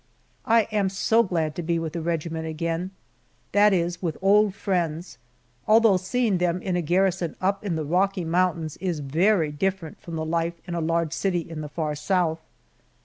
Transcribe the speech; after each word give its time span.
I 0.47 0.61
am 0.71 0.89
so 0.89 1.21
glad 1.21 1.53
to 1.53 1.61
be 1.61 1.77
with 1.77 1.93
the 1.93 2.01
regiment 2.01 2.47
again 2.47 2.89
that 3.51 3.71
is, 3.71 4.01
with 4.01 4.17
old 4.19 4.55
friends, 4.55 5.19
although 5.67 5.97
seeing 5.97 6.39
them 6.39 6.59
in 6.63 6.75
a 6.75 6.81
garrison 6.81 7.35
up 7.39 7.63
in 7.63 7.75
the 7.75 7.85
Rocky 7.85 8.25
Mountains 8.25 8.77
is 8.77 8.99
very 8.99 9.51
different 9.51 10.01
from 10.01 10.15
the 10.15 10.25
life 10.25 10.55
in 10.67 10.73
a 10.73 10.81
large 10.81 11.13
city 11.13 11.47
in 11.47 11.61
the 11.61 11.69
far 11.69 11.93
South! 11.93 12.39